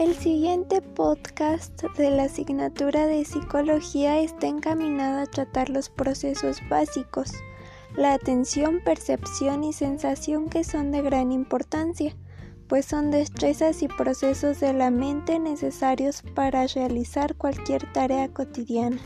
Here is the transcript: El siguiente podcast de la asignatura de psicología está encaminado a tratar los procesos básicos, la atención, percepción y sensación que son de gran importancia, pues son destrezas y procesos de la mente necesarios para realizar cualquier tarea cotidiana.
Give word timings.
El 0.00 0.14
siguiente 0.14 0.80
podcast 0.80 1.82
de 1.98 2.10
la 2.10 2.22
asignatura 2.22 3.06
de 3.06 3.22
psicología 3.26 4.18
está 4.18 4.46
encaminado 4.46 5.20
a 5.20 5.26
tratar 5.26 5.68
los 5.68 5.90
procesos 5.90 6.62
básicos, 6.70 7.34
la 7.98 8.14
atención, 8.14 8.80
percepción 8.82 9.62
y 9.62 9.74
sensación 9.74 10.48
que 10.48 10.64
son 10.64 10.90
de 10.90 11.02
gran 11.02 11.32
importancia, 11.32 12.16
pues 12.66 12.86
son 12.86 13.10
destrezas 13.10 13.82
y 13.82 13.88
procesos 13.88 14.58
de 14.60 14.72
la 14.72 14.90
mente 14.90 15.38
necesarios 15.38 16.22
para 16.34 16.66
realizar 16.66 17.36
cualquier 17.36 17.92
tarea 17.92 18.32
cotidiana. 18.32 19.02